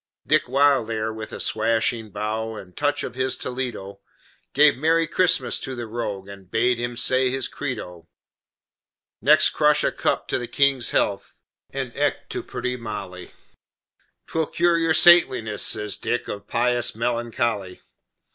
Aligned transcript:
Dick 0.25 0.47
Wildair, 0.47 1.13
with 1.13 1.31
a 1.31 1.39
swashing 1.39 2.09
bow, 2.09 2.55
And 2.55 2.75
touch 2.75 3.03
of 3.03 3.13
his 3.13 3.37
Toledo, 3.37 3.99
Gave 4.51 4.75
Merry 4.75 5.07
Xmas 5.07 5.59
to 5.59 5.75
the 5.75 5.85
rogue 5.85 6.27
And 6.27 6.49
bade 6.49 6.79
him 6.79 6.97
say 6.97 7.29
his 7.29 7.47
Credo; 7.47 8.07
Next 9.21 9.51
crush 9.51 9.83
a 9.83 9.91
cup 9.91 10.27
to 10.29 10.39
the 10.39 10.47
King's 10.47 10.89
health, 10.89 11.37
And 11.69 11.95
eke 11.95 12.27
to 12.29 12.41
pretty 12.41 12.77
Molly; 12.77 13.33
"'T 14.27 14.33
will 14.39 14.47
cure 14.47 14.79
your 14.79 14.95
saintliness," 14.95 15.63
says 15.63 15.97
Dick, 15.97 16.27
"Of 16.27 16.47
Pious 16.47 16.95
Melancholy." 16.95 17.81